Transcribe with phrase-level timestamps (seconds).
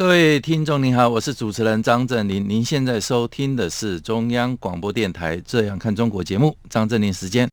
[0.00, 2.48] 各位听众您好，我是主持人张振林。
[2.48, 7.46] 您现在收听的是中央广播电台《这样看中国》节目，张振林时间。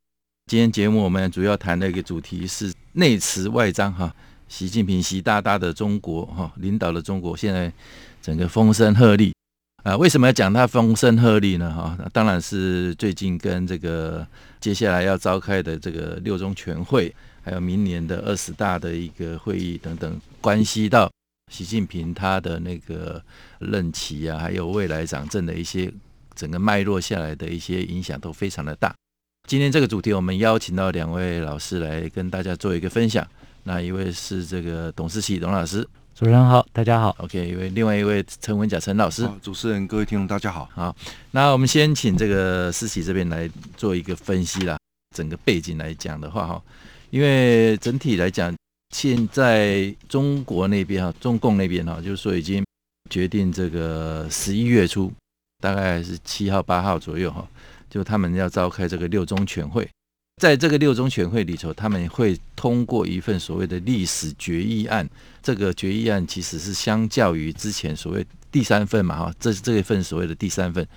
[0.49, 4.15] 今天节目我们主要谈的一个主题是内慈外张哈，
[4.47, 7.69] 习近平习大大的中国哈，领导的中国现在
[8.21, 9.33] 整个风声鹤唳
[9.83, 9.97] 啊。
[9.97, 11.69] 为什么要讲他风声鹤唳呢？
[11.69, 14.25] 哈，当然是最近跟这个
[14.61, 21.11] 接下来要召开的这个六中全会，还有明年的二十大的一个会议等等，关系到。
[21.51, 23.21] 习近平他的那个
[23.59, 25.91] 任期啊，还有未来掌政的一些
[26.35, 28.93] 整个脉络下来的一些影响都非常的大。
[29.47, 33.25] 今天这个主题，我们邀请到两位老师来跟大家做一个分享。
[33.63, 35.81] 那一位是这个董思琪董老师，
[36.13, 37.15] 主持人好，大家好。
[37.19, 40.69] OK，一位另外一位陈文甲陈老师，主持人各位听众大家好。
[40.73, 40.95] 好，
[41.31, 44.77] 那我们先请这个思琪这边来做一个分析啦。
[45.15, 46.61] 整个背景来讲的话，哈，
[47.09, 48.53] 因为整体来讲。
[48.95, 52.63] 现在中国那边哈，中共那边哈，就是说已经
[53.09, 55.11] 决定这个十一月初，
[55.61, 57.47] 大概是七号八号左右哈，
[57.89, 59.87] 就他们要召开这个六中全会。
[60.41, 65.07] 在这个六中全会里头，他们会通过一份所谓的历史决议案。
[65.41, 70.87] 这个决议案其实是相较于之前所谓第三份嘛哈，这是这一份所谓的第三份。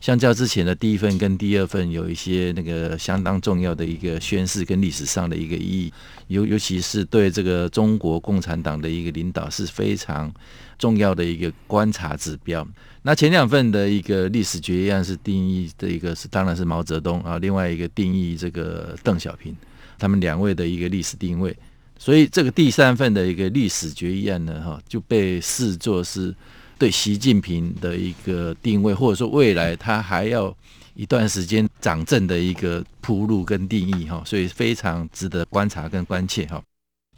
[0.00, 5.92] 相较之前的第一份跟第二份，有一些那个相当重要的一个宣示跟历史上的一个意义，
[6.28, 10.32] 尤尤其是对这个中国共产党的一个领导是非常
[10.78, 12.66] 重要的一个观察指标。
[13.02, 19.54] 那前两份的一个历史决议案是定义的一个是当然是毛泽东啊，另外一个定义这个邓小平，
[19.98, 21.54] 他们两位的一个历史定位。
[21.98, 26.34] 所以这个第三份的一个历史决议案呢，哈就被视作是。
[26.80, 30.56] 对习近平的一个定位，或者说未来他还要
[30.94, 36.62] 一段时间掌政的一个铺路跟定义哈，所以非常值得观察跟关切哈。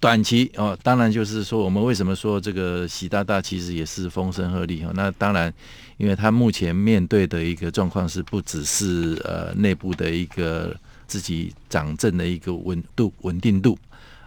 [0.01, 4.91] 短期哦，当然就是说我们为什么说这个习大大其实也是风声鹤唳哈？
[4.97, 5.55] 那当然，
[5.97, 13.79] 因为他目前面对的一个状况是不只是呃内部的一个自己掌政的一个稳度稳定度。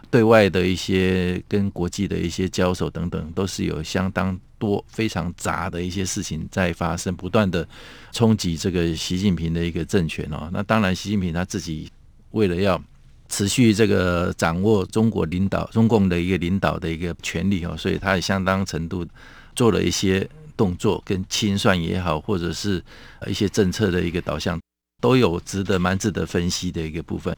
[0.08, 7.66] 对外的一些跟国际的一些交手等等，都是有相当多非常杂的一些事情在发生，不断的
[8.12, 10.48] 冲击这个习近平的一个政权哦。
[10.52, 11.90] 那当然，习近平他自己
[12.30, 12.82] 为了要
[13.28, 19.06] 持续这个掌握中国领导中共的一个领导的一个权力哦，所以他也相当程度
[19.54, 22.82] 做了一些动作跟清算也好，或者是
[23.26, 24.60] 一些政策的一个导向，
[25.02, 27.36] 都有值得蛮值得分析的一个部分。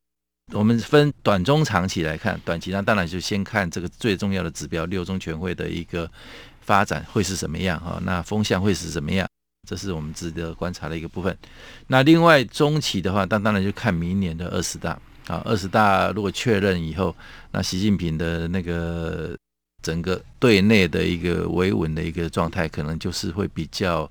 [0.53, 6.11] 我们分短、中、长期来看，短期呢，当然就先看这个最重要的指标——六中全会的一个
[6.69, 7.99] 发展会是什么样哈？
[8.05, 9.27] 那风向会是什么样？
[9.67, 11.35] 这是我们值得观察的一个部分。
[11.87, 14.91] 那另外中期的话，当当然就看明年的二十大
[15.29, 15.41] 啊。
[15.47, 17.17] 二十大如果确认以后，
[17.53, 19.35] 那习近平的那个
[19.83, 24.11] 整个对内的一个维稳的一个状态，可能就是会比较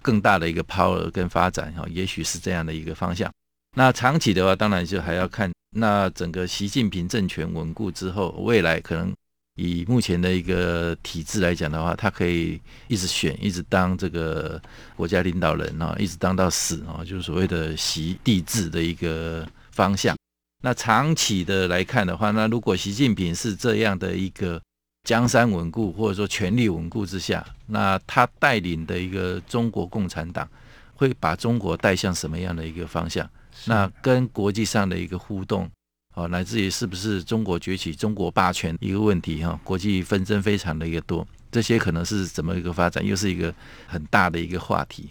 [0.00, 1.84] 更大的一个 power 跟发展哈。
[1.90, 3.30] 也许是这样的一个方向。
[3.76, 5.52] 那长期的话，当然就还要看。
[5.76, 9.14] 那整个习近平政权稳固之后，未来可能
[9.58, 14.62] 以目前的一个体制来讲的话，他可以一直选，一直当这个
[14.96, 20.16] 国家领导人啊，一直当到死啊，就是所谓的习帝制的一个方向。
[20.62, 24.62] 那长期的来看的话，那如果习近平是这样的一个
[25.02, 30.48] 江山稳固或者说权力稳固之下，那他带领的一个中国共产党
[30.94, 33.28] 会把中国带向什么样的一个方向？
[33.66, 35.68] 那跟国际上的一个互动，
[36.18, 43.54] 哦，乃至于是不是中国崛起、中国霸权一个问题哈，国际纷争非常的一个多，这些可能是怎么一个发展，又是一个
[43.86, 45.10] 很大的一个话题。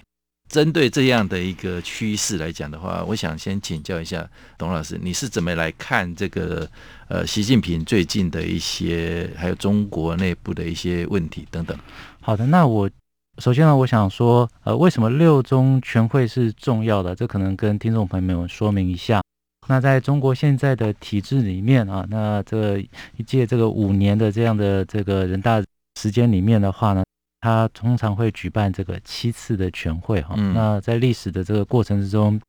[0.49, 6.69] 针对这样的一个趋势来讲的话，我想先请教一下董老师，你是怎么来看这个
[7.07, 11.77] 呃习近平最近的一些，还有中国内部的一些问题等等？
[12.19, 12.89] 好的，那我。
[13.39, 17.15] 首先呢，我想说，呃，为什么六中全会是重要的？
[17.15, 19.21] 这可能跟听众朋友们说明一下。
[19.67, 25.61] 那在中国现在的体制里面啊，那这一届这个五年的这样的这个人大
[25.99, 27.03] 时间里面的话呢，
[27.41, 30.35] 它通常会举办这个七次的全会哈。
[30.37, 30.53] 嗯。
[30.53, 32.39] 那在历史的这个过程之中，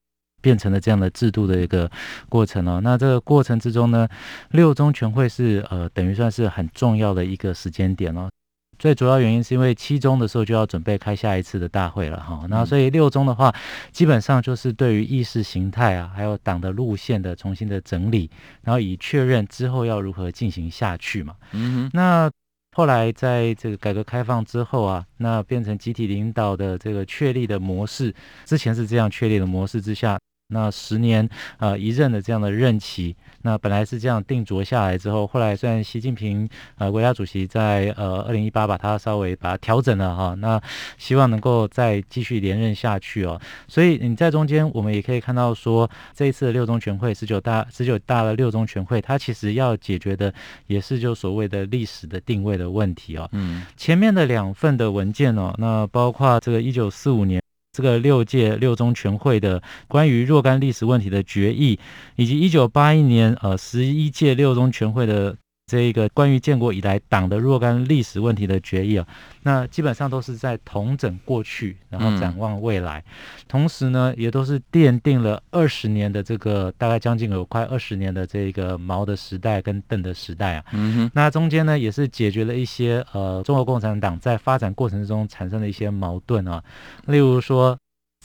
[0.41, 1.91] 变成了这样的制度的一个
[2.29, 2.81] 过程哦。
[2.83, 4.07] 那这个过程之中呢，
[4.51, 8.31] 六中全会是呃等于算是很重要的一个时间点哦。
[8.79, 13.55] 最主要原因是因为七中的时候就要准备开下一次的大会了哈，那所以六中的话，
[13.91, 18.31] 基本上就是对于意识形态啊，还有党的路线的重新的整理，
[18.63, 21.35] 然后以确认之后要如何进行下去嘛。
[21.53, 22.31] 嗯哼，那
[22.77, 28.15] 后来在这个改革开放之后啊，那变成集体领导的这个确立的模式，
[28.45, 30.19] 之前是这样确立的模式之下。
[30.51, 31.29] 那十年
[31.59, 36.49] 呃一任的这样的任期，那本来是这样定着下来之后，后来虽然习近平
[36.79, 40.59] 呃国家主席在呃二零一八把它稍微把它调整了哈，那
[40.97, 43.39] 希望能够再继续连任下去哦。
[43.67, 50.33] 所以你在中间我们也可以看到说，这一次的六中全会十九大十九大的六中全会，它其实要解决的
[50.67, 53.29] 也是就所谓的历史的定位的问题哦。
[53.33, 57.39] 嗯，前面的两份的文件哦，那包括这个一九四五年。
[57.79, 61.79] 这个六届六中全会的关于若干历史问题的决议，
[62.17, 65.37] 以及一九八一年呃十一届六中全会的。
[65.69, 69.07] 这一个关于建国以来党的若干历史问题的决议啊，
[69.43, 80.65] 那基本上都是在统整过去，然后展望未来，嗯、同时呢，也都是奠定了二十年的这个大概将近有快二十年的这个毛的时代跟邓的时代啊。
[81.13, 86.65] 那中间呢，也是解决了一些呃中国共产党在发展过程中产生的一些矛盾啊，
[87.05, 87.79] 例如说。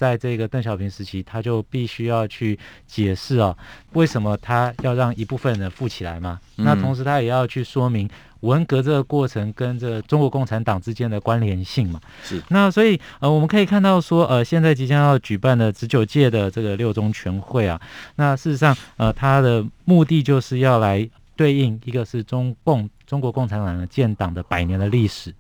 [0.04, 3.56] 在这个邓小平时期，他就必须要去解释啊，
[3.94, 6.38] 为什么他要让一部分人富起来嘛？
[6.58, 8.10] 嗯、那同时他也要去说明
[8.42, 12.02] 文革这个过程跟这中国共产党之间的关联性嘛？
[12.22, 12.44] 是。
[12.50, 17.80] 那所以呃，我们可以看到说，呃，现在即将要举办的十九届的这个六中全会啊，
[18.18, 25.34] 那事实上呃，它的目的就是要来对应一个是中共中国共产党的建党的百年的历史，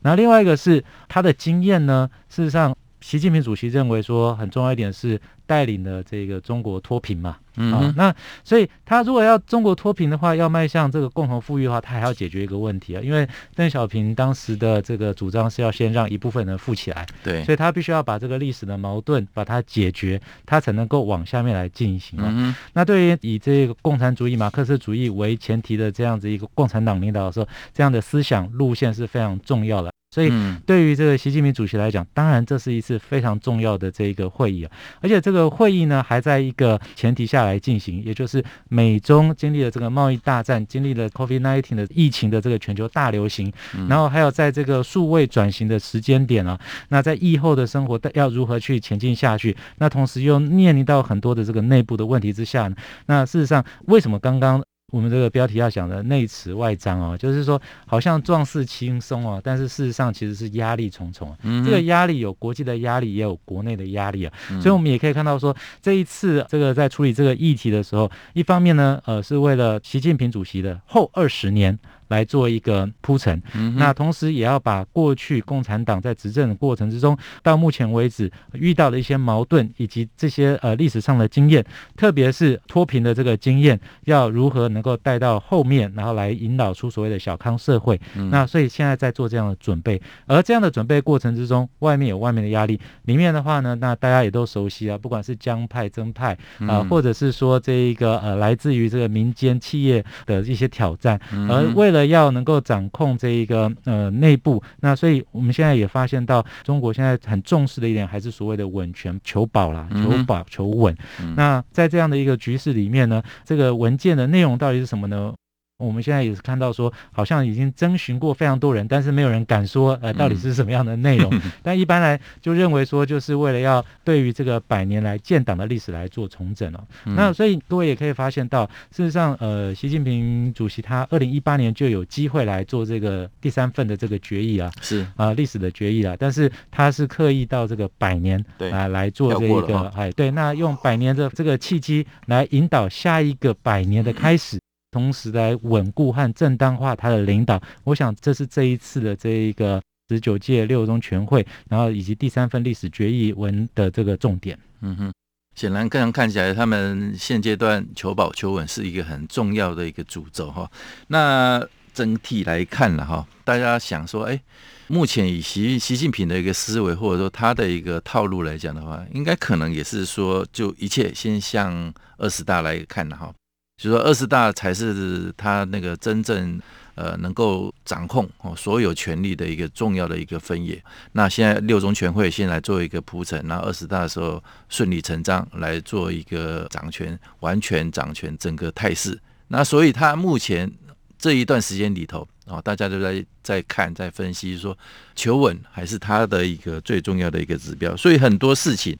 [0.00, 2.76] 那另外一个是他的经验呢，事实上。
[3.00, 8.14] 习近平主席认为说，很重要一点是带领了这个中国脱贫嘛，嗯，啊，那
[8.44, 22.28] 所以他如果要中国脱贫的话，要迈向这个共同富裕的话，他还要解决一个问题啊，因为邓小平当时的这个主张是要先让一部分人富起来，对，所以他必须要把这个历史的矛盾把它解决，他才能够往下面来进行啊。
[22.30, 29.90] 嗯，那对于以这个共产主义、马克思主义为前提的这样子一个共产党领导的时候，这样的思想路线是非常重要的。
[30.12, 30.32] 所以，
[30.66, 43.52] 对于这个习近平主席来讲，当然这是一次非常重要的这一个会议啊，而且这个会议呢，还在一个前提下来进行，也就是美中经历了这个贸易大战，经历了 COVID-19 的疫情的这个全球大流行，
[43.88, 46.58] 然后还有在这个数位转型的时间点啊，
[46.88, 49.56] 那在疫后的生活要如何去前进下去？
[49.78, 52.74] 那同时又面临到很多的这个内部的问题之下呢，
[53.06, 54.60] 那事实上，为什么刚刚？
[54.90, 61.36] 我们这个标题要讲的内弛外张哦，就是说好像壮士轻松哦，但是事实上其实是压力重重啊。
[61.42, 64.32] 嗯、这个压力有国际的压力，也有国内的压力啊。
[64.50, 71.78] 嗯、所以我们也可以看到说，这一次这个在处理这个议题的时候，一方面呢，呃，是为了习近平主席的后二十年。
[72.10, 81.64] 来做一个铺陈，嗯、那同时也要把过去共产党在执政的过程之中，到目前为止遇到的一些矛盾，以及这些呃历史上的经验，
[81.96, 87.98] 特别是脱贫的这个经验，要如何能够带到后面，然后来引导出所谓的小康社会。
[88.16, 96.36] 嗯、那所以现在在做这样的准备，而这样的准备过程之中，外面有外面的压力，里面的话呢，那大家也都熟悉啊，不管是江派、曾派
[96.66, 110.96] 啊，或者是说这一个呃来自于这个民间企业的一些挑战，嗯、而为了要能够掌控这一个呃内部，那所以我们现在也发现到，中国现在很重视的一点还是所谓的稳权求保啦，求保求稳。
[111.20, 115.32] 嗯、那在这样的一个局势里面呢，这个文件的内容到底是什么呢？
[115.80, 121.30] 我们现在也是看到说，好像已经征询过非常多人，但是没有人敢说，呃，到底是什么样的内容。
[121.34, 126.80] 嗯、但一般来就认为说，就是为了要对于这个百年来建党的历史来做重整哦。
[127.06, 144.56] 嗯、那所以各位也可以发现到，事实上，呃，习近平主席他二零一八年就有机会来做这个第三份的这个决议啊，是啊，历史的决议啊，但是他是刻意到这个百年对啊来做这一个，哎，对，那用百年的这个契机来引导下一个百年的开始。
[144.56, 144.60] 嗯
[144.90, 154.58] 同时来稳固和正当化他的领导，我想这是这一次的这一个十九届六中全会，然后以及第三份历史决议文的这个重点。
[154.80, 155.12] 嗯哼，
[155.54, 160.70] 显然个人看起来，他们现阶段求保求稳是一个很重要的一个主轴哈。
[161.08, 164.40] 那整体来看了哈，大家想说，哎，
[164.88, 173.32] 目前以习习近平的一个思维或者说他的一个套路来讲的话，应该可能也是说，就一切先向二十大来看了哈。
[173.80, 176.60] 就说二十大才是他那个真正
[176.96, 180.82] 呃能够掌控哦所有权力的一个重要的一个分野。
[181.12, 189.18] 那现在六中全会先来做一个铺陈，那二十大的时候顺理成章来做一个掌权，完全掌权整个态势。
[189.48, 190.70] 那所以他目前
[191.18, 194.76] 这一段时间里头，啊，大家都在在看，在分析说
[195.16, 198.94] 求稳还是他的一个最重要的一个指标，所以很多事情，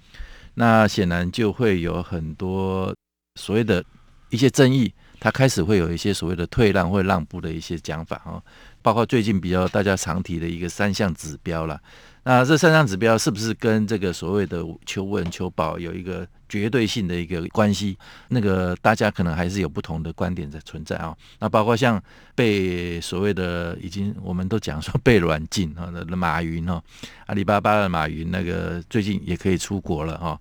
[0.54, 2.94] 那显然就会有很多
[3.38, 3.84] 所谓的
[4.30, 8.42] 一些争议，它开始会有一些所谓的退让或让步的一些讲法啊，
[8.80, 11.80] 包括最近比较大家常提的一个三项指标了。
[12.22, 17.96] 那这三项指标是不是跟这个所谓的求稳求保有一个绝对性的一个关系？
[18.28, 21.16] 那个大家可能还是有不同的观点在存在啊。
[21.38, 22.00] 那包括像
[22.34, 26.82] 被所谓的已经我们都讲说被软禁啊的马云哈，
[27.24, 30.38] 阿里巴巴的马云那个最近也可以出国了哈。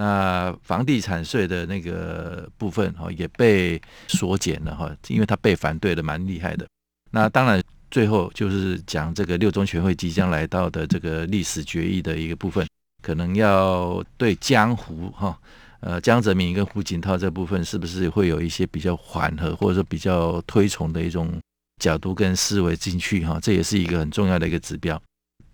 [0.00, 6.66] 那房地产税的那个部分哈也被缩减了哈，因为他被反对的蛮厉害的。
[7.10, 7.62] 那当然。
[7.92, 12.64] 最后就是讲这个六中全会即将来到的这个历史决议的一个部分，
[13.02, 15.36] 可能要对江湖哈，
[15.80, 21.36] 呃江泽民跟胡锦涛这部分是不是会有一些比较缓和或者说比较推崇的一种
[21.82, 25.02] 角度跟思维进去哈，这也是一个很重要的一个指标。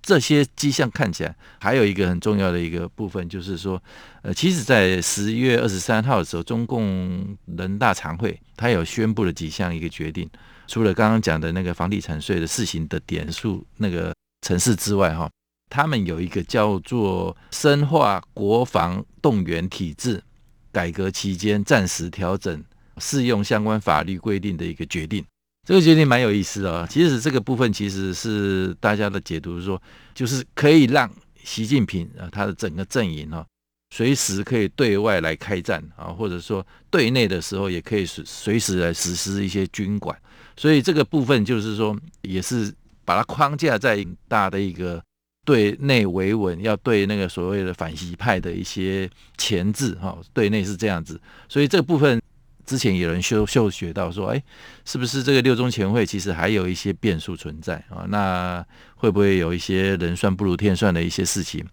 [0.06, 3.82] 这些迹象看起来还有一个很重要的一个部分，就是说，
[4.22, 10.30] 呃，其实，在十月二十三号的时候，中共人大常会他有宣布了几项一个决定。
[10.68, 15.28] 除了刚刚讲的那个房地产税的试行的点数那个城市之外，哈，
[15.68, 20.22] 他们有一个叫做深化国防动员体制
[20.70, 22.62] 改革期间暂时调整
[22.98, 25.24] 适用相关法律规定的一个决定。
[25.66, 29.82] 这个决定蛮有意思的，其实这个部分其实是大家的解读是说，
[30.14, 31.10] 就是可以让
[31.42, 33.44] 习近平啊他的整个阵营哈，
[33.90, 40.16] 随时可以对外来开战啊，或者说对内的时候也可以随随时来实施一些军管。
[40.56, 42.72] 所以这个部分就是说，也是
[43.04, 45.02] 把它框架在大的一个
[45.44, 51.20] 对内维稳，要对那个所谓的反习派的一些钳制哈，对内是这样子。
[51.48, 52.22] 所以这个部分
[52.66, 54.42] 之前有人嗅嗅觉到说，哎，
[54.84, 58.04] 是不是这个六中全会其实还有一些变数存在啊？
[58.08, 61.64] 那会不会有一些人算不如天算的一些事情？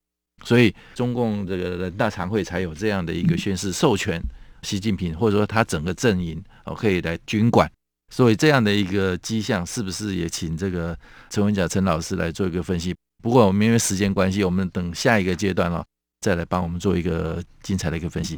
[0.46, 4.22] 所以中共这个人大常会才有这样的一个宣誓授权，
[4.62, 7.70] 习近平或者说他整个阵营哦可以来军管。
[8.12, 10.96] 所以这样的一个迹象，是不是也请这个
[11.32, 12.94] 陈文甲陈老师来做一个分析？
[13.24, 15.84] 不过我们因为时间关系，我们等下一个阶段哦，
[16.22, 18.38] 再来帮我们做一个精彩的一个分析。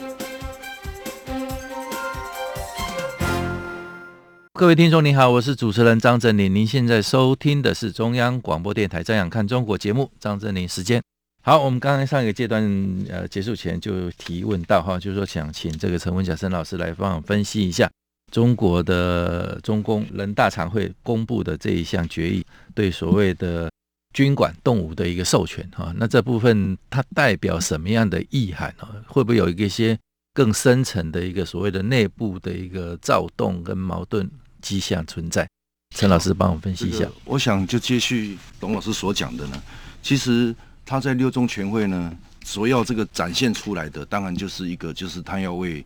[4.61, 11.01] 各位听众您好，我是主持人张正霖，您现在收听的是中央广播电台《这样看中国》节目，张正霖时间。
[11.41, 12.63] 好，我们刚刚上一个阶段
[13.09, 17.89] 呃结束前就提问到哈，就是说想请这个陈文甲陈老师来帮我分析一下。
[18.31, 23.67] 中国的中共人大常会公布的这一项决议，对所谓的
[24.13, 28.87] 军管动武的一个授权哈，那这部分它代表什么样的意涵呢？
[29.07, 29.97] 会不会有一些
[30.35, 34.29] 更深层的一个所谓的内部的一个躁动跟矛盾
[34.61, 35.47] 迹象存在？
[35.95, 37.07] 陈老师帮我分析一下。
[37.25, 39.61] 我想就接续董老师所讲的呢，
[40.01, 42.15] 其实他在六中全会呢，
[42.45, 45.85] 所要这个展现出来的，当然就是一个就是他要为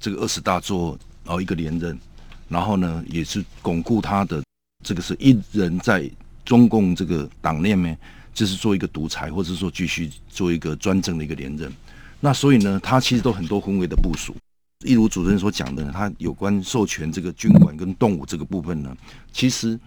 [0.00, 0.98] 这个二十大做。
[1.26, 1.98] 然后一个连任，
[2.50, 4.44] 然后呢，也是巩固他的
[4.84, 6.06] 这个是一人在
[6.44, 7.96] 中共这个党内面，
[8.34, 11.72] 就是做一个独裁，或者说继续做一个专政的一个连任。
[12.20, 14.36] 那所以呢，他其实都很多宏伟的部署。
[14.84, 18.96] 一如主持人所讲的，他有关授权这个军管跟动武这个部分呢，
[19.32, 19.78] 其实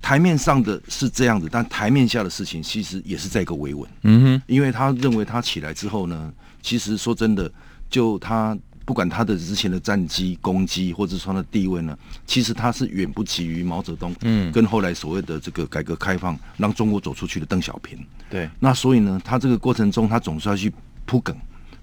[0.00, 3.88] 台面上的是这样子，但台面下的事情其实也是在一个维稳。
[4.02, 7.50] 嗯哼，因为他认为他起来之后呢，其实说真的，
[7.88, 8.58] 就他。
[8.84, 11.96] 不管他的之前的战绩、攻击，或者说他的地位呢，
[12.26, 17.96] 其实他是远不及于毛泽东，嗯，跟后来所谓的这个改革开放让中国走出去的邓小平。
[18.28, 20.70] 对，那所以呢，他这个过程中，他总是要去
[21.06, 21.34] 铺梗，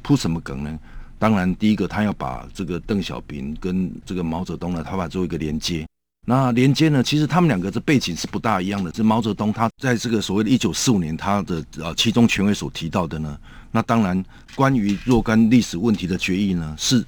[0.01, 0.77] 铺什么梗呢？
[1.19, 5.85] 当然，第一个他要把这个邓小平跟这个毛泽东呢，他把做一个连接。
[6.25, 8.89] 那连接呢，其实他们两个的背景是不大一样的。
[8.91, 13.37] 这毛泽东他在这个所谓的一九四五年他的呃七中全会所提到的呢，
[13.71, 14.23] 那当然
[14.55, 17.03] 关于若干历史问题的决议呢，是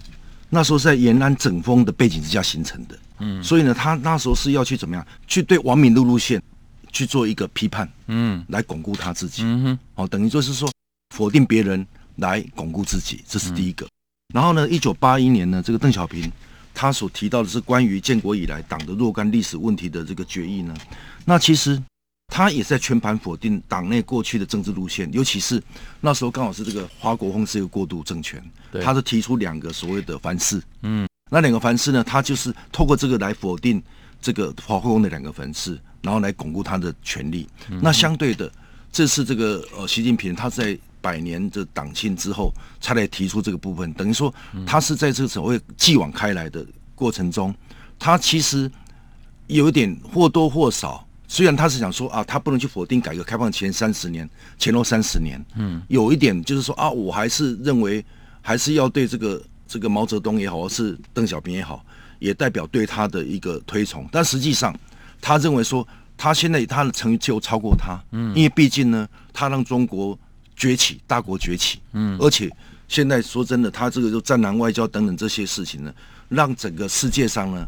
[0.49, 2.99] 那时候是在延安整风的背景之下形成的。
[3.19, 6.41] 嗯，所以呢，他那时候是要去怎么样去对王敏路路线
[6.91, 9.43] 去做一个批判，嗯，来巩固他自己。
[9.45, 10.69] 嗯哼，哦，等于就是说
[11.15, 13.85] 否定别人来巩固自己，这是第一个。
[13.85, 13.89] 嗯、
[14.33, 16.31] 然后呢，一九八一年呢，这个邓小平。
[16.73, 20.73] 他所提到的是关于建国以来党的若干历史问题的这个决议呢，
[21.25, 21.79] 那其实
[22.27, 25.61] 他也在全盘否定党内过去的政治路线，尤其是
[25.99, 28.41] 那时候刚好是这个华国锋是一个过渡政权，
[28.81, 33.83] 他是提出两个所谓的凡事，嗯，那两个凡事呢，他就是透过这个来否定
[34.21, 37.49] 这个华国锋的两个凡事，然后来巩固他的权力。
[37.69, 38.49] 嗯、那相对的，
[38.93, 40.79] 这次这个呃习近平他在。
[41.01, 44.33] 百年的党庆之后，才来提出这个部分，等于说
[44.65, 47.53] 他是在这个所谓继往开来的过程中，
[47.97, 48.71] 他其实
[49.47, 54.29] 有一点或多或少，虽然他是想说啊，他不能去否定改革开放前三十年、
[54.59, 58.05] 前后三十年，嗯，有一点就是说啊，我还是认为
[58.41, 61.83] 还是要对这个这个毛泽东也好，或是邓小平也好，
[62.19, 64.73] 也代表对他的一个推崇，但实际上
[65.19, 70.17] 他认为说，他现在他的成就超过他，嗯，因为毕竟呢，他让中国。
[70.61, 72.47] 崛起，大国崛起，嗯，而且
[72.87, 75.91] 现在说真的，他这个就战狼外交等等这些事情呢，
[76.29, 77.67] 让整个世界上呢，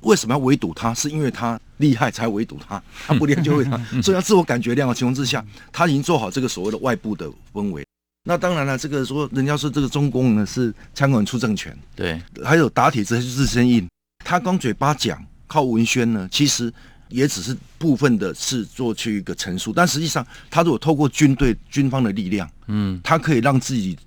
[0.00, 0.94] 为什么要围堵他？
[0.94, 7.84] 是因为他厉害才围堵他， 他不厉害就会他，所以他自我感觉良好情况之下，他已经做好这个所谓的外部的氛围。
[8.24, 13.86] 那当然了，这个说人家说这个中共呢是枪管出政权，对，还有打铁之自身硬，
[14.24, 16.72] 他光嘴巴讲靠文宣呢，其实。
[17.10, 23.98] 也只是部分的是做去一个陈述，但实际上，他如果透过军队军方的力量，嗯，他可以让自己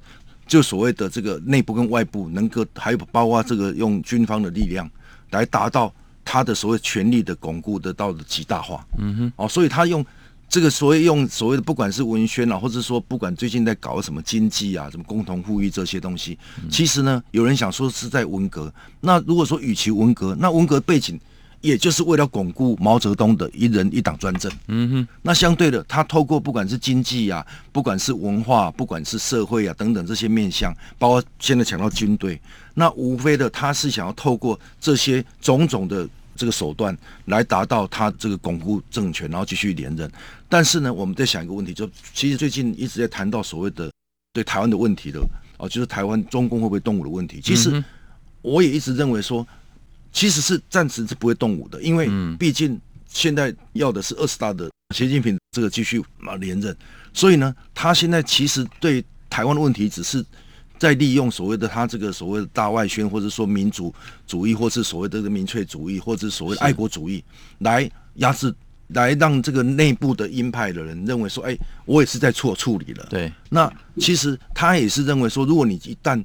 [0.48, 4.90] 就所谓的这个内部跟外部能够，还有包括这个用军方的力量
[5.32, 5.94] 来达到
[6.24, 10.06] 他的所谓权力的巩固得到的极大化，嗯哼，哦，所以他用
[10.48, 16.38] 这个所谓用所谓的不管是文宣啊，或者说不管最近在搞什么经济啊，什么共同富裕这些东西，
[16.70, 21.20] 其实呢，有人想说是在文革，那如果说与其文革，那文革背景。
[21.64, 24.52] 也就是为了巩固毛泽东的一人一党专政。
[24.68, 32.38] 嗯哼，那相对的，他透过不管是经济啊，不管是文化，不管是社会啊等等这些面向，包括现在讲到军队，
[32.74, 36.96] 那无非的他是想要透过这些种种的这个手段
[37.26, 40.12] 来达到他这个巩固政权，然后继续连任。
[40.50, 43.90] 但是呢，我们在想一个问题，就其实最近一直在谈到所谓的
[44.34, 45.26] 对台湾的问题的
[45.58, 47.40] 哦，就是台湾中共会不会动武的问题。
[47.42, 47.82] 其实
[48.42, 49.48] 我也一直认为说。
[50.14, 56.74] 其实是暂时是不会动武的，因为毕竟现在要的是二十大的习近平这个继续啊连任，
[57.12, 60.24] 所以呢，他现在其实对台湾的问题只是
[60.78, 63.94] 在利用所谓的他这个所谓的大外宣，或者说民族
[64.28, 67.24] 主义，或是所谓的民粹主义，或者所谓的爱国主义，
[67.60, 68.54] 来压制，
[68.90, 73.08] 来让这个内部的鹰派的人认为说，哎，我也是在错处理了。
[73.10, 76.24] 对，那其实他也是认为说，如果你一旦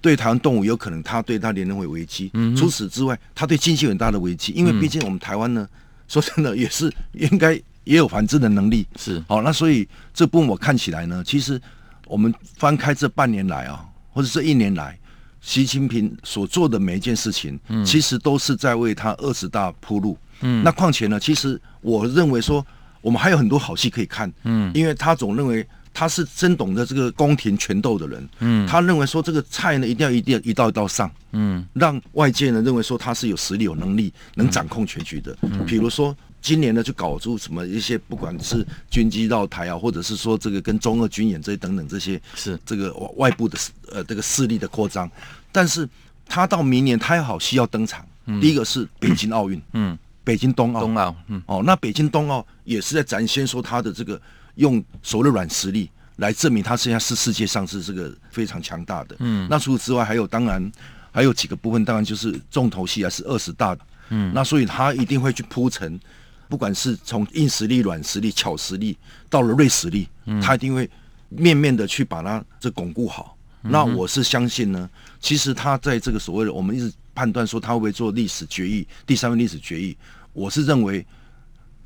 [0.00, 2.30] 对台湾动物有可能，他对他连任会危机。
[2.34, 5.68] 嗯，除此之外，他对经济有很大的危机，因为毕竟我们台湾呢，
[6.08, 7.52] 说真的也是应该
[7.84, 8.86] 也有反制的能力。
[8.96, 11.60] 是，好，那所以这部分我看起来呢，其实
[12.06, 14.98] 我们翻开这半年来啊，或者这一年来，
[15.40, 20.16] 习近平所做的每一件事情，嗯，其实都是在为他二十大铺路。
[20.40, 22.66] 嗯，那况且呢，其实我认为说，
[23.02, 24.32] 我们还有很多好戏可以看。
[24.44, 25.66] 嗯，因为他总认为。
[25.92, 35.36] 他是真懂得这个宫廷权斗的人，嗯，他认为说这个菜呢一定要一定要一道一道上，嗯，让外界呢认为说他是有实力、有能力、能掌控全局的。
[35.42, 42.58] 嗯，比如说今年呢就搞出什么一些，不管是军机绕台啊，或者是说这个跟中俄军演这些等等这些，是。
[42.64, 43.58] 这个外部的
[43.90, 45.10] 呃这个势力的扩张。
[45.52, 45.86] 但是
[46.26, 48.06] 他到明年他有好需要登场，
[48.40, 54.20] 第一个是北京奥运，嗯，北京冬奥，冬奥，嗯，哦，那北京冬奥也是在展现说他的这个。
[54.60, 59.16] 用所谓的软实力来证明他现在是世界上是这个非常强大的。
[59.20, 60.70] 嗯，那除此之外，还有当然
[61.10, 63.80] 还有几个部分，当然就是重头戏还是二十大的。
[64.10, 65.98] 嗯，那所以他一定会去铺陈，
[66.46, 68.98] 不管是从硬实力、软实力、巧实力
[69.30, 70.06] 到了锐实力，
[70.42, 70.88] 他一定会
[71.30, 73.34] 面面的去把它这巩固好。
[73.62, 74.88] 那我是相信呢，
[75.20, 79.96] 其实他在这个所谓的我们一直判断说他会不会做历史决议，第三份历史决议，
[80.34, 81.06] 我是认为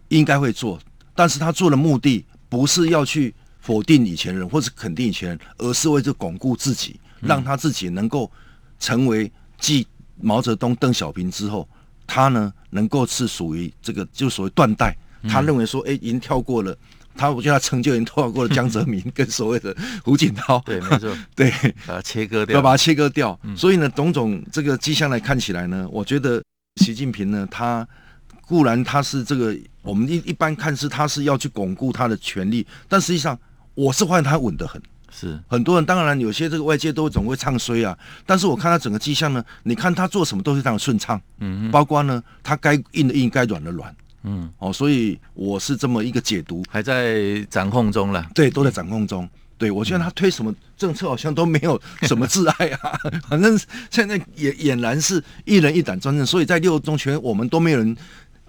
[0.09, 0.81] 应该会做，
[1.15, 2.25] 但是他做的目的。
[2.55, 8.31] 不是要去否定以前人，或是肯定以前人，而是为了巩固自己，让他自己能够
[8.79, 9.85] 成为继
[10.21, 11.69] 毛泽东、邓小平之后，
[12.07, 14.97] 他呢能够是属于这个就所谓断代。
[15.29, 16.77] 他认为说，哎，已经跳过了
[17.17, 20.63] 他，我觉得他成就已经跳过了江泽民跟所谓的胡锦涛。
[20.67, 21.51] 对，没错， 对，
[21.85, 23.37] 把它切割掉，要把它切割掉。
[23.57, 26.41] 所以呢，种种这个迹象来看起来呢，我觉得
[26.77, 27.89] 习近平呢，他
[28.47, 33.39] 固然他是这个，我们一一般看是他是要去巩固他的权力，但实际上
[33.75, 34.81] 我是发现他稳得很。
[35.11, 35.39] 是。
[35.47, 49.29] 很多人当然有些这个外界都总会唱衰啊，但是我看他整个迹象呢，你看他做什么都是非常顺畅，嗯，包括呢他该硬的硬，该软的软，嗯，哦，所以我是这么一个解读，还在掌控中了，对，都在掌控中。
[49.57, 52.99] 对，我觉得他推什么政策好像都没有什么挚爱啊，
[53.31, 53.57] 反正
[53.89, 57.97] 现在也俨然是一人一党专政，所以在六中全我们都没有人，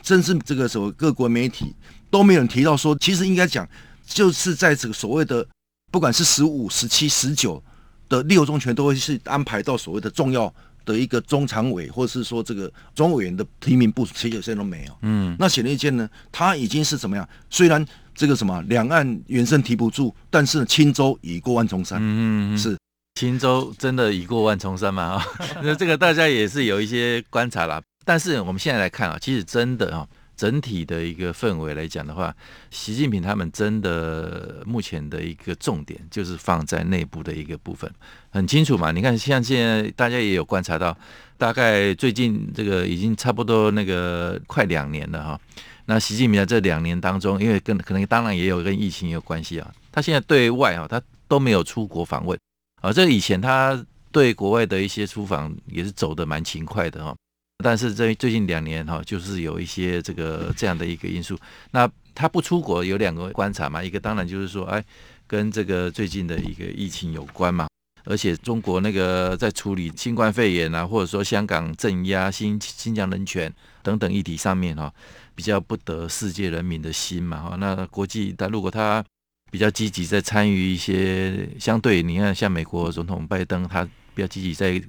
[0.05, 1.75] 真是这个时候各国媒体
[2.09, 3.67] 都没有人提到说，其实应该讲
[4.05, 5.45] 就是在这个所谓的。
[5.91, 7.63] 不管是十五、十七、十九
[8.09, 14.97] 的六中全都会是安排到所谓的重要的一个中常委，或者是说这个中委员的提名部，其实有些都没有。
[15.03, 17.25] 嗯，那显而易见呢，他已经是怎么样？
[17.49, 21.97] 虽然这个什么两岸猿声提不住，但是青州已过万重山。
[22.01, 22.77] 嗯嗯，是
[23.17, 25.03] 青州真的已过万重山嘛？
[25.13, 25.25] 啊，
[25.63, 27.81] 那这个大家也是有一些观察啦。
[28.05, 30.07] 但是我们现在来看啊，其实真的啊。
[30.37, 32.35] 整体的一个氛围来讲的话，
[32.69, 37.89] 习近平他们真的目前的一个重点就是放在内部的一个部分，
[38.31, 38.91] 很清楚嘛。
[38.91, 40.93] 你看，像现在大家也有观察到，
[41.37, 45.39] 大概最近这个已经差不多那个快两年了哈。
[45.85, 52.37] 那习近平在这两年当中，因为跟可能当然也有跟疫情有关系啊，他现在对外啊，他都没有出国访问
[52.81, 52.91] 啊。
[52.91, 57.15] 这以前他对国外的一些出访也是走得蛮勤快的哈。
[57.63, 61.37] 但是这最近两年哈，就是有一些这个这样的一个因素。
[61.71, 64.83] 那他不出国有两个观察嘛，一个当然就是说，哎，
[65.25, 67.67] 跟这个最近的一个疫情有关嘛。
[68.03, 74.93] 而且中国那个在处理新冠肺炎啊，或者说香港镇压新新疆人权等等议题上面哈，
[75.33, 77.55] 比较不得世界人民的心嘛哈。
[77.55, 79.03] 那国际他如果他
[79.49, 84.79] 比较积极在参与一些相对，你看像美国总统拜登，他比较积极在。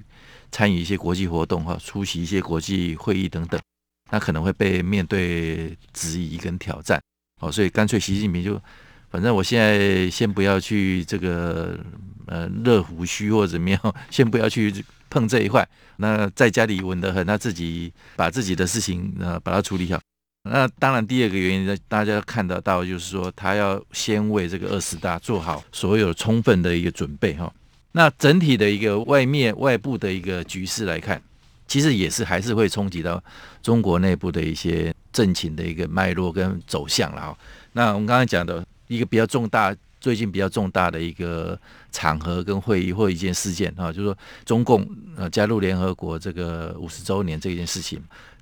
[0.51, 3.59] 参与一些国际活动哈，出席一些国际会议等等，
[4.11, 7.01] 那可能会被面对质疑跟挑战，
[7.41, 8.61] 哦，所以干脆习近平就，
[9.09, 11.79] 反正我现在先不要去这个
[12.25, 13.79] 呃热胡须或者怎么样，
[14.09, 14.73] 先不要去
[15.09, 19.99] 碰这一块，那在家里稳得很，他自己把自己的事情呃把它处理好。
[20.49, 27.53] 那当然第二个原因呢，大家看得到就是说，他要先为这个二十大做好所有充分的一个准备哈。
[27.97, 31.19] 那整体的一个外面外部的一个局势来看，
[31.67, 33.21] 其实也是还是会冲击到
[33.63, 37.37] 中国内部的一些政情的一个脉络跟走向了哈。
[37.73, 41.59] 那我们刚才讲的一个比较重大，最近比较重大的一个
[41.91, 47.99] 场合跟会议或一件事件哈，就是说中共呃加入联合国这个五十周年这件事情。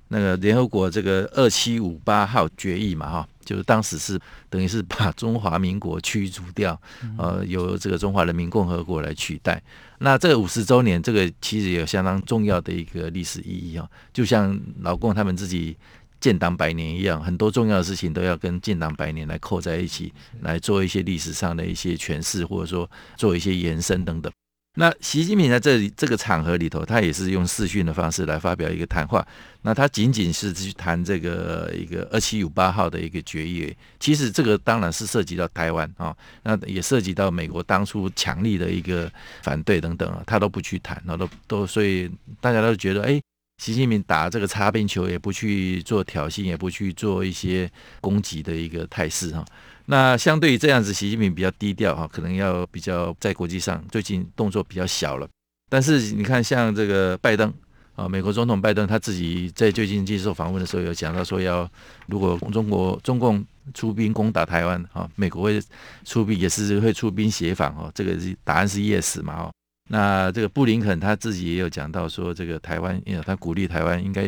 [0.08, 6.78] 那个联合国这个二七五八号决议嘛，哈，就是当时是等于是把中华民国驱逐掉，
[7.16, 9.62] 呃，由这个中华人民共和国来取代。
[10.00, 15.74] 那这个五十周年，这个其实也有相当重要的一个历史意义啊，就像老共他们自己
[16.20, 24.30] 建党百年一样，很多重要的事情都要跟建党百年来扣在一起，来做一些历史上的一些诠释，或者说做一些延伸等等。
[24.78, 29.26] 那习近平在这里这个场合里头，他也是用视讯的方式来发表一个谈话。
[29.62, 39.10] 那他仅仅是去谈这个一个二七五八号的一个决议，其实这个当然是涉及到台湾啊，那也涉及到美国当初强力的一个
[39.42, 42.10] 反对等等啊，他都不去谈，那都都所以
[42.40, 43.20] 大家都觉得，哎，
[43.58, 49.44] 习近平打这个擦边球，也不去做挑衅，也不去做一些攻击的一个态势哈。
[49.86, 55.28] 那相对于这样子，习近平比较低调哈，可能要比较在国际上最近动作比较小了。
[55.70, 57.52] 但是你看，像这个拜登
[57.94, 61.68] 啊，美国总统拜登他自己在最近接受访问的时候有讲到说，要
[62.06, 65.60] 如果中国中共出兵攻打台湾啊，美国会
[66.04, 69.52] 出兵也是会出兵协防哦，这个答案是 yes 嘛哦。
[69.88, 74.24] 那这个布林肯他自己也有讲到说，这个台湾，他鼓励台湾应该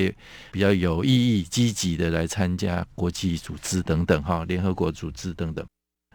[0.52, 5.66] 比较有意义、积极的来参加国际组织等等哈，联合国组织等等。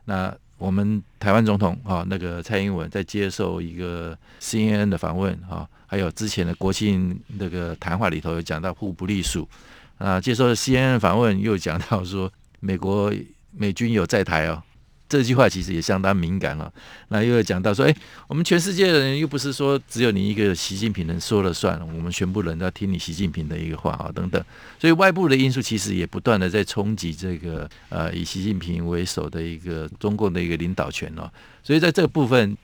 [0.05, 9.45] 那我们台湾总统哈，那个蔡英文在接受一个 CNN 的访问哈，还有之前的国庆那个谈话里头有讲到互不隶属
[9.97, 13.13] 啊，接受 CNN 访问又讲到说美国
[13.51, 14.63] 美军有在台哦。
[15.13, 16.73] 这句话其实也相当敏感了，
[17.09, 17.95] 那又要讲到说，哎，
[18.27, 24.43] 我们全世界的人又不是说只有你一个习近平能说了算，我们全部人都要听你习近平的一个话啊，等等。
[24.79, 31.29] 所以外部的因素其实也不断的在冲击这个呃以习近平为首的一个中共的一个领导权哦。
[31.61, 32.57] 所以在这个部分，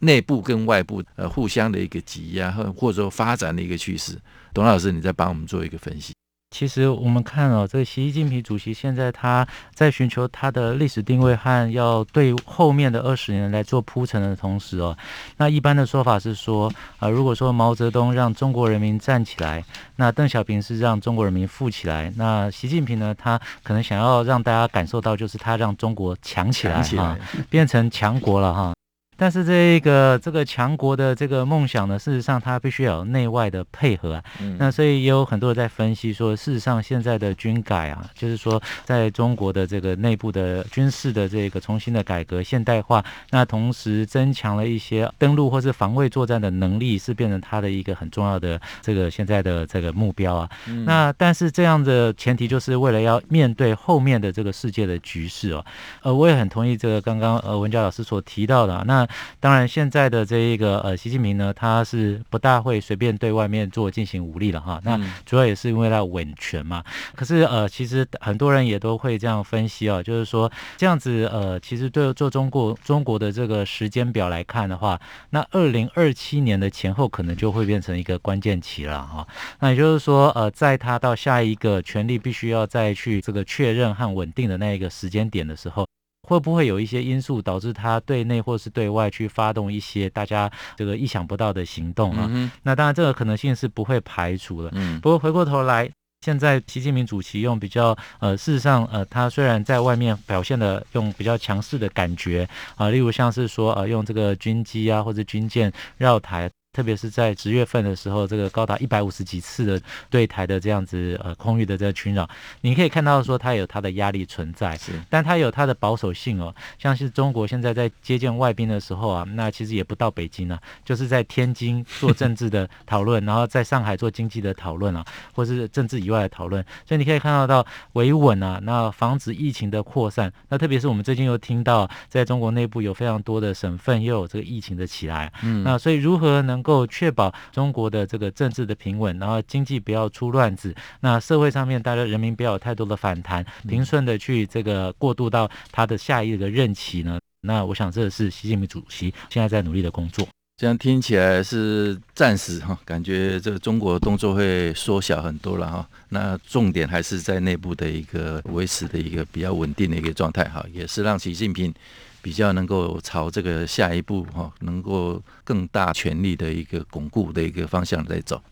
[0.00, 4.18] 内部跟外部呃互相的一个挤压或或者说发展的一个趋势，
[4.52, 6.12] 董老师你再帮我们做一个分析。
[6.54, 14.96] 其实我们看哦，这个习近平主席现在他在寻求他的历史定位和要对后面的二十年来做铺陈的同时哦，
[15.38, 19.64] 那一般的说法是说，啊，如果说毛泽东让中国人民站起来，
[19.96, 27.18] 那邓小平是让中国人民富起来，那习近平呢，他可能想要让大家感受到，就是他让中国强起来啊，
[27.50, 28.72] 变成强国了哈。
[29.16, 34.24] 但是这个这个强国的这个梦想呢，事实上它必须要有内外的配合啊。
[34.40, 50.50] 嗯、那所以也有很多人在分析说，事实上现在的军改啊，就是说在中国的这个内部的军事的这个重新的改革现代化，那同时增强了一些登陆或是防卫作战的能力，是变成它的一个很重要的这个现在的这个目标啊。
[50.66, 55.64] 嗯、那但是这样的前提就是为了要面对后面的这个世界的局势哦。
[56.02, 59.03] 呃，我也很同意这个刚刚呃文佳老师所提到的啊，那。
[59.40, 64.80] 当然，现在的这一个呃，习近平呢，他是不大会随便对外面做进行武力了哈。
[64.84, 66.82] 那主要也是因为他稳权嘛。
[67.14, 79.26] 可是呃，其实很多人也都会这样分析啊，就是说这样子呃，其实对做中国中国的这个时间表来看的话，那二零二七年的前后可能就会变成一个关键期了哈。
[79.60, 85.86] 那也就是说呃，在他到下一个权力必须要再去这个确认和稳定的那一个时间点的时候。
[86.24, 92.26] 会不会有一些因素导致他对内或是对外去发动一些大家这个意想不到的行动啊？
[92.30, 94.70] 嗯、那当然，这个可能性是不会排除的。
[94.72, 95.88] 嗯，不过回过头来，
[96.22, 106.50] 现在习近平主席用比较呃，事实上呃，他虽然在外面表现的用比较强势的感觉啊、呃，例如像是说呃，用这个军机啊或者军舰绕台。
[106.74, 112.28] 特别是在十月份的时候，这个高达一百五十几次的对台的这样子呃空域的这个群扰，
[112.62, 116.52] 你可以看到说它有它的压力存在，是，但它有它的保守性哦。
[116.76, 126.64] 像是中国现在在接见外宾的时候啊，那其实也不到北京啊，就是在天津做政治的讨论，然后在上海做经济的讨论啊，或是政治以外的讨论。
[126.84, 130.32] 所以你可以看到到维稳啊，那防止疫情的扩散。
[130.48, 147.20] 那特别是我们最近又听到，在中国内部有非常多的省份又有这个疫情的起来，嗯，那所以如何能够确保中国的这个政治的平稳，然后经济不要出乱子，那社会上面大家人民不要有太多的反弹，平顺的去这个过渡到他的下一个任期呢？
[147.42, 150.26] 那我想这是习近平主席现在在努力的工作。
[150.56, 155.88] 这样听起来是暂时哈，感觉这个中国动作会缩小很多了哈。
[156.10, 161.74] 那重点还是在内部的一个维持的一个比较稳定的一个状态哈，也是让习近平。
[162.22, 168.42] 比较能够朝这个下一步哈，能够更大权力的一个巩固的一个方向在走。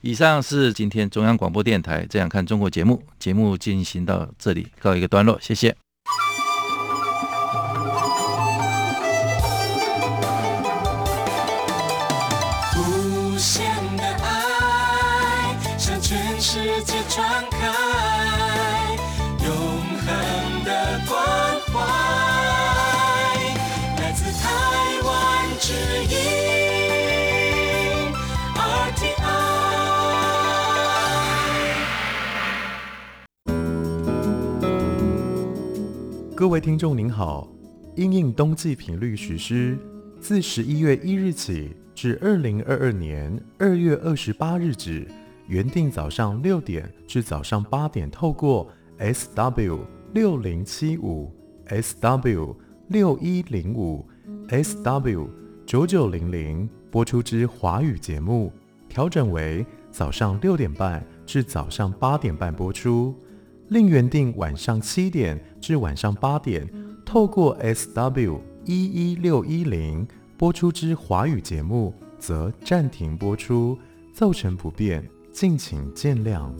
[0.00, 5.76] 以上是今天中央广播电台《这样看中国》节目，节目进行到这里告一个段落，谢谢。
[36.40, 37.46] 各位听众您好，
[37.94, 39.76] 因应冬季频率实施，
[40.20, 45.06] 自十一月一日起至二零二二年二月二十八日止，
[45.48, 48.66] 原定早上六点至早上八点，透过
[48.98, 49.80] SW
[50.14, 51.30] 六零七五、
[51.68, 52.56] SW
[52.88, 54.08] 六一零五、
[54.48, 55.28] SW
[55.66, 58.50] 九九零零播出之华语节目，
[58.88, 63.14] 调整为早上六点半至早上八点半播出。
[63.70, 66.68] 另原定晚上七点至晚上八点，
[67.06, 70.04] 透过 SW 一一六一零
[70.36, 73.78] 播出之华语节目，则暂停播出，
[74.12, 76.50] 造成不便，敬请见谅。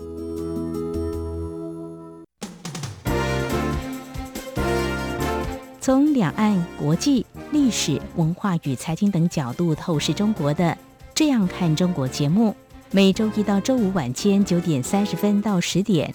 [5.80, 10.64] 从两岸、国际、历史、文化与财经等角度透视中国的
[11.12, 12.54] 《这样看中国》节目，
[12.92, 16.14] 每周一到周五晚间九点三十分到十点。